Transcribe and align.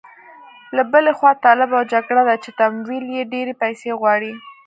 له 0.75 0.83
بلې 0.91 1.11
خوا 1.17 1.31
طالب 1.45 1.69
او 1.77 1.83
جګړه 1.93 2.21
ده 2.27 2.35
چې 2.43 2.49
تمویل 2.59 3.05
یې 3.15 3.23
ډېرې 3.33 3.53
پيسې 3.61 3.89
غواړي. 3.99 4.31